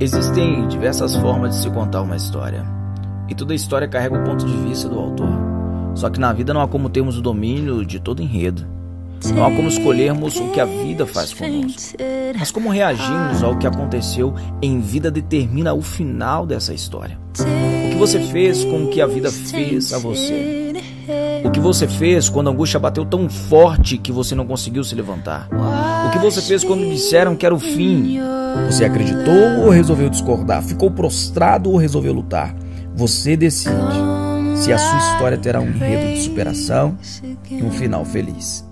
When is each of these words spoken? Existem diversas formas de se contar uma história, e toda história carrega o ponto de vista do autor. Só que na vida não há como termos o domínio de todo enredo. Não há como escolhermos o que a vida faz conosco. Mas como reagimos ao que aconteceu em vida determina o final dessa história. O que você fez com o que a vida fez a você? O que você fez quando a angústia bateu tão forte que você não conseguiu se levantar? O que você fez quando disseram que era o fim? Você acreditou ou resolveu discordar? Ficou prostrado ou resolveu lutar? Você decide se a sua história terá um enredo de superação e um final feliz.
Existem 0.00 0.68
diversas 0.68 1.16
formas 1.16 1.56
de 1.56 1.62
se 1.62 1.70
contar 1.70 2.02
uma 2.02 2.14
história, 2.14 2.64
e 3.28 3.34
toda 3.34 3.52
história 3.52 3.88
carrega 3.88 4.16
o 4.16 4.24
ponto 4.24 4.46
de 4.46 4.56
vista 4.58 4.88
do 4.88 4.96
autor. 4.96 5.28
Só 5.96 6.08
que 6.08 6.20
na 6.20 6.32
vida 6.32 6.54
não 6.54 6.60
há 6.60 6.68
como 6.68 6.88
termos 6.88 7.18
o 7.18 7.20
domínio 7.20 7.84
de 7.84 7.98
todo 7.98 8.22
enredo. 8.22 8.64
Não 9.34 9.44
há 9.44 9.50
como 9.50 9.66
escolhermos 9.66 10.36
o 10.36 10.50
que 10.50 10.60
a 10.60 10.64
vida 10.64 11.04
faz 11.04 11.34
conosco. 11.34 11.96
Mas 12.38 12.52
como 12.52 12.70
reagimos 12.70 13.42
ao 13.42 13.56
que 13.56 13.66
aconteceu 13.66 14.32
em 14.62 14.78
vida 14.78 15.10
determina 15.10 15.74
o 15.74 15.82
final 15.82 16.46
dessa 16.46 16.72
história. 16.72 17.18
O 17.40 17.90
que 17.90 17.96
você 17.96 18.20
fez 18.20 18.64
com 18.64 18.84
o 18.84 18.88
que 18.90 19.00
a 19.00 19.06
vida 19.06 19.32
fez 19.32 19.92
a 19.92 19.98
você? 19.98 20.72
O 21.44 21.50
que 21.50 21.58
você 21.58 21.88
fez 21.88 22.28
quando 22.28 22.46
a 22.46 22.52
angústia 22.52 22.78
bateu 22.78 23.04
tão 23.04 23.28
forte 23.28 23.98
que 23.98 24.12
você 24.12 24.36
não 24.36 24.46
conseguiu 24.46 24.84
se 24.84 24.94
levantar? 24.94 25.48
O 26.06 26.12
que 26.12 26.18
você 26.20 26.40
fez 26.40 26.62
quando 26.62 26.88
disseram 26.88 27.34
que 27.34 27.44
era 27.44 27.54
o 27.54 27.58
fim? 27.58 28.20
Você 28.66 28.84
acreditou 28.84 29.64
ou 29.64 29.70
resolveu 29.70 30.08
discordar? 30.10 30.62
Ficou 30.62 30.90
prostrado 30.90 31.70
ou 31.70 31.76
resolveu 31.76 32.12
lutar? 32.12 32.54
Você 32.94 33.36
decide 33.36 33.74
se 34.56 34.72
a 34.72 34.78
sua 34.78 34.98
história 34.98 35.38
terá 35.38 35.60
um 35.60 35.68
enredo 35.68 36.14
de 36.14 36.22
superação 36.22 36.96
e 37.50 37.62
um 37.62 37.70
final 37.70 38.04
feliz. 38.04 38.67